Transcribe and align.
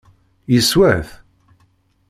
Yeswa-t? 0.53 1.09